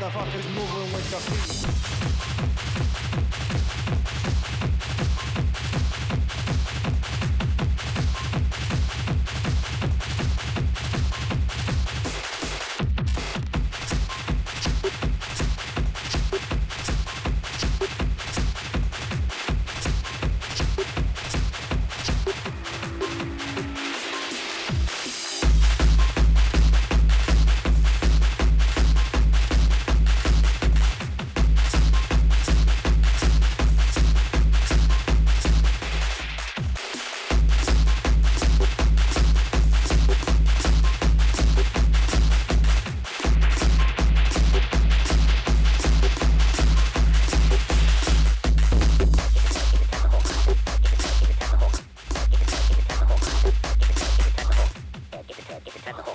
[0.00, 1.53] motherfuckers moving with the feet.
[55.74, 56.13] successful.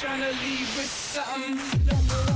[0.00, 2.35] trying to leave with something.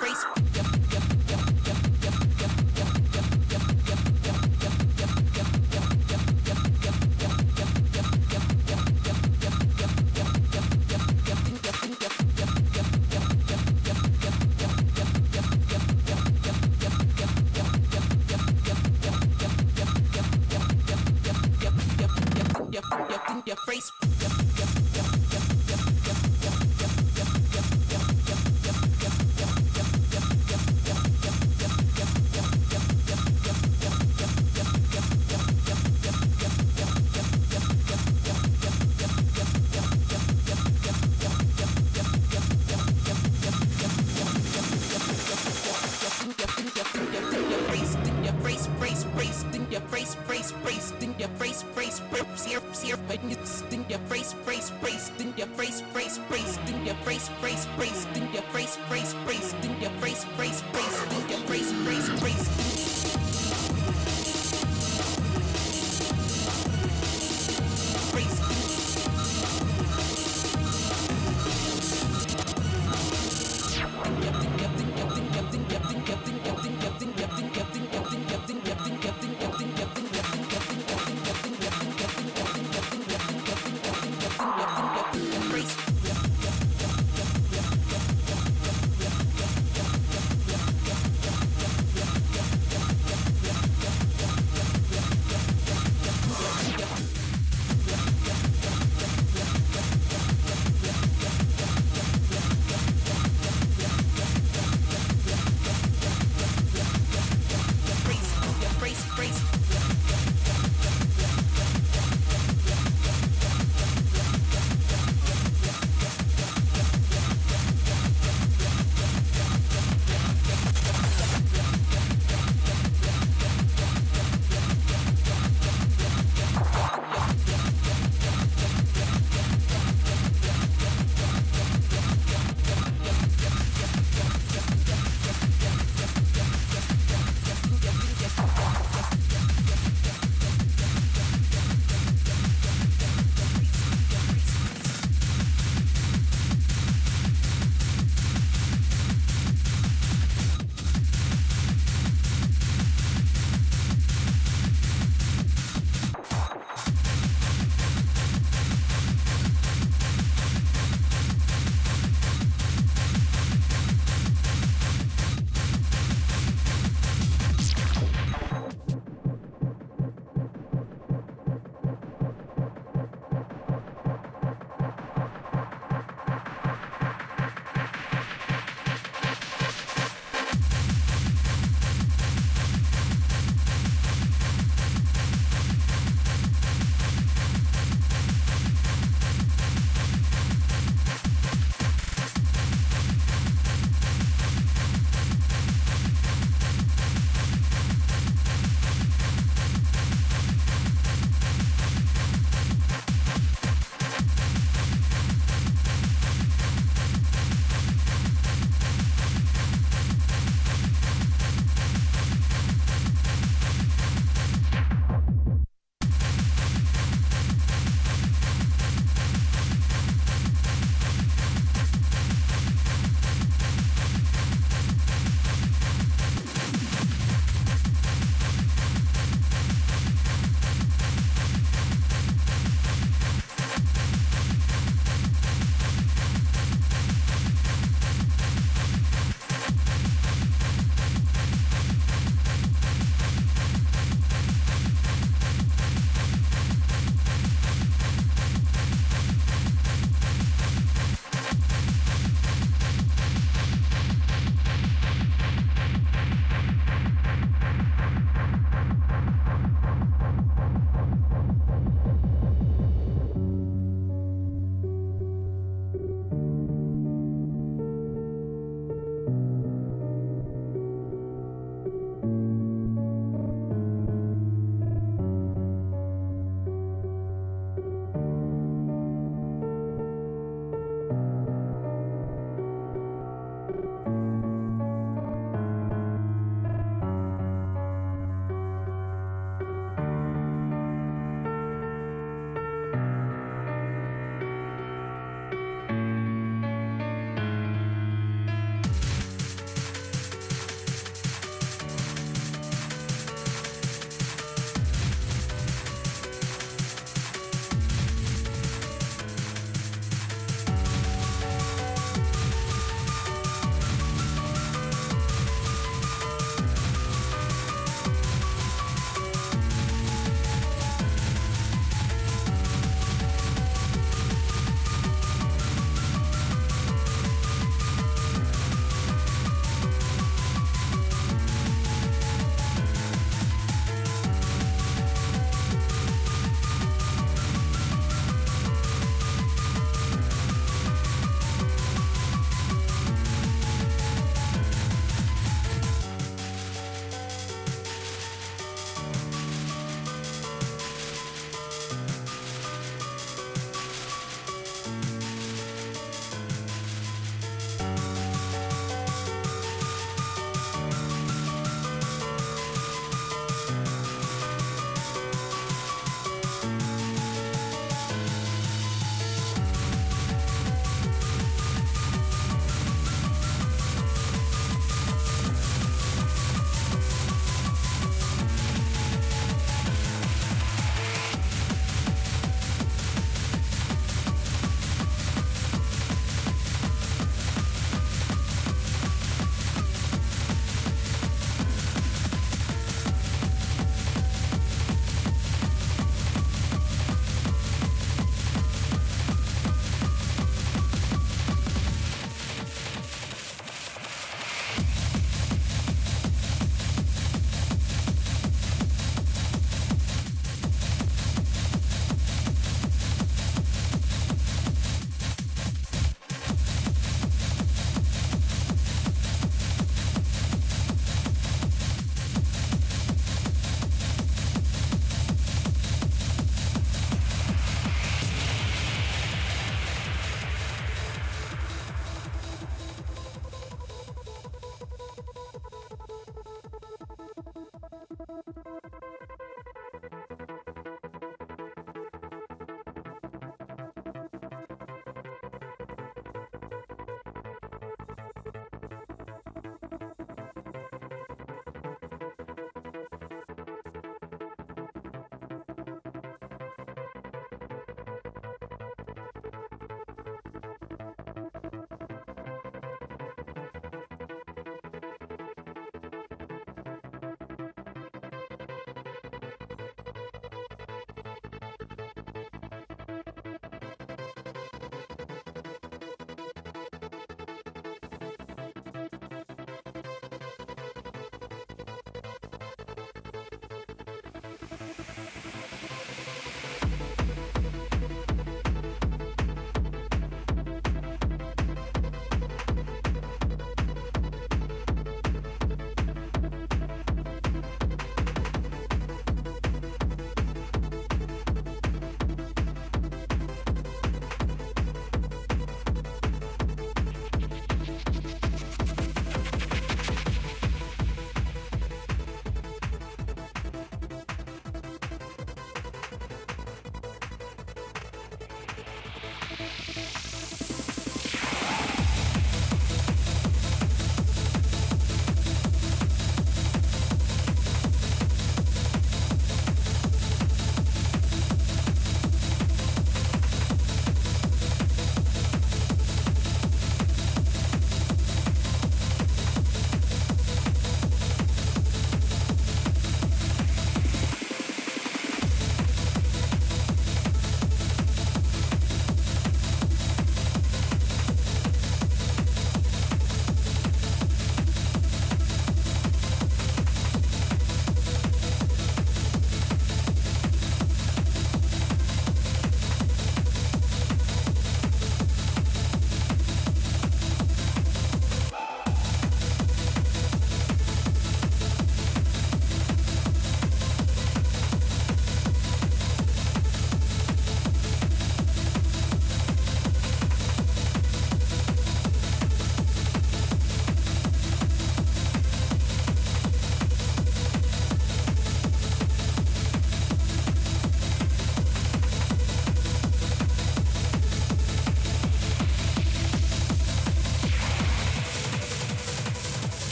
[0.00, 0.45] face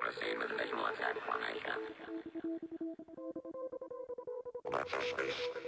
[0.00, 1.78] Proceed with visual transformation.
[4.72, 5.65] Proceed